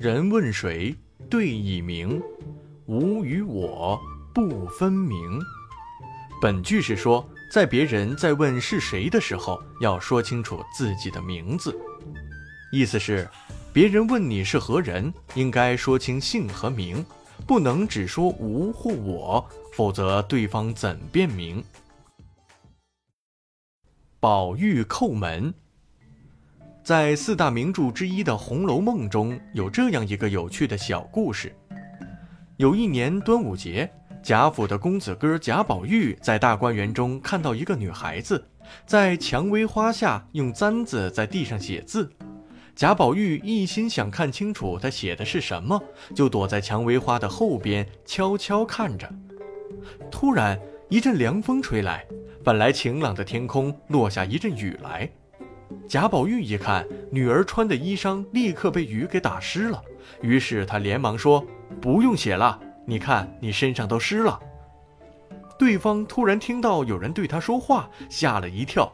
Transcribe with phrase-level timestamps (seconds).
[0.00, 0.96] 人问谁，
[1.28, 2.22] 对以明，
[2.86, 4.00] 吾与我
[4.32, 5.38] 不分明。
[6.40, 11.78] 本句是说，在别人在问是谁的时候，要说清楚自己的名字。
[12.72, 13.28] 意思是，
[13.74, 17.04] 别人问你是何人，应该说清姓和名，
[17.46, 21.62] 不能只说吾或我，否则对方怎辨明？
[24.18, 25.52] 宝玉叩门。
[26.90, 31.54] 在四大名著之一的《红楼梦》中有这样一个有趣的小故事：
[32.56, 33.88] 有一年端午节，
[34.24, 38.44] 贾府的公子哥贾宝玉在大观园中看到一个女孩子
[38.86, 42.10] 在蔷薇花下用簪子在地上写字。
[42.74, 45.80] 贾宝玉一心想看清楚她写的是什么，
[46.12, 49.08] 就躲在蔷薇花的后边悄悄看着。
[50.10, 52.04] 突然一阵凉风吹来，
[52.42, 55.08] 本来晴朗的天空落下一阵雨来。
[55.90, 59.82] 贾宝玉一看，女儿穿的衣裳立刻被雨给打湿了，
[60.22, 61.44] 于是他连忙说
[61.82, 62.56] ：“不用写了，
[62.86, 64.38] 你看你身上都湿了。”
[65.58, 68.88] 对方突然听到有人对他说话，吓了一跳，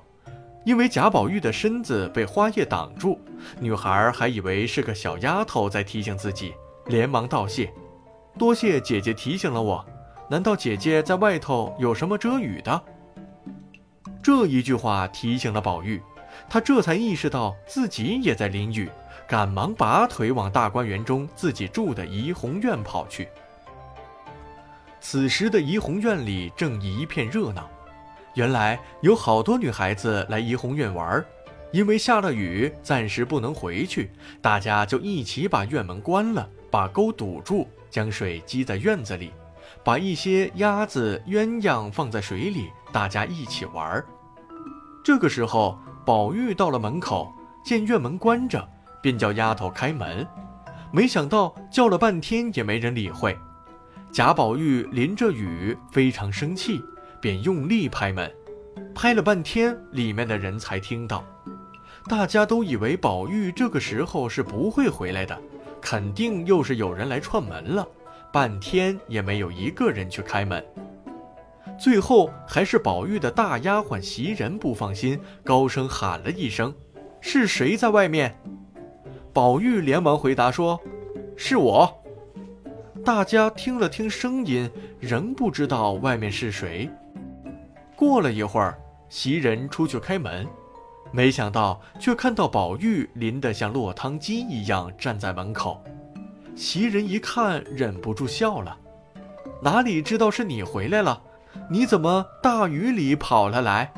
[0.65, 3.21] 因为贾宝玉的身子被花叶挡住，
[3.61, 6.55] 女孩还以为是个小丫头在提醒自己，
[6.87, 7.71] 连忙道谢
[8.39, 9.85] ：“多谢姐姐提醒了我，
[10.31, 12.83] 难道姐姐在外头有什么遮雨的？”
[14.25, 16.01] 这一句话提醒了宝玉。
[16.49, 18.89] 他这才意识到自己也在淋雨，
[19.27, 23.29] 赶忙拔腿往大观园中自己住的怡红院跑去。
[25.01, 27.69] 此时的怡红院里正一片热闹，
[28.35, 31.25] 原来有好多女孩子来怡红院玩，
[31.73, 39.33] 因为下了雨，暂时不能回去，大家就一起把院门关了，把沟堵住，将水积在院子里，
[39.85, 44.05] 把一些鸭子、鸳鸯放在水里，大家一起玩。
[45.05, 45.79] 这个时候。
[46.07, 48.65] 宝玉到了门口，见院门关着，
[49.03, 50.25] 便叫丫头开门。
[50.93, 53.37] 没想到叫了半天也没人理会。
[54.13, 56.81] 贾宝玉淋着雨，非常生气，
[57.21, 58.33] 便用力拍门。
[58.95, 61.25] 拍了半天，里面的人才听到。
[62.09, 65.37] 大家都以为宝玉这个时候是不会回来的，
[65.81, 67.85] 肯定又是有人来串门了。
[68.33, 70.65] 半天也没有一个人去开门。
[71.79, 76.75] 最后还是宝玉的大丫鬟袭人不放心，高声喊了一声
[77.21, 78.39] ：“是谁在外面？”
[79.33, 80.81] 宝玉连忙回答说
[81.37, 82.03] ：“是我。”
[83.05, 86.91] 大家听了听声音，仍不知道外面是谁。
[87.95, 88.77] 过了一会儿，
[89.09, 90.47] 袭人出去开门，
[91.13, 95.85] 没想到却看到宝玉淋得像落汤鸡一样站在门口。
[96.57, 98.77] 袭人一看，忍不住笑了
[99.63, 101.23] ：“哪里知道是你回来了？”
[101.69, 103.93] 你怎么大雨里跑了来？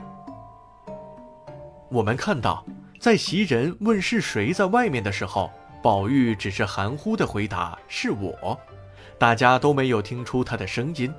[1.90, 2.64] 我们看到，
[2.98, 5.50] 在袭人问是谁在外面的时候，
[5.82, 8.58] 宝玉只是含糊的回答是我，
[9.18, 11.12] 大家都没有听出他的声音。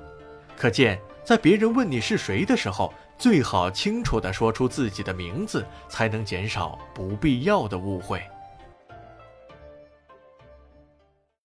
[0.56, 8.20] 可见，在别人问你是谁的时候，最好清楚的说出自己的名字，才能减少不必要的误会。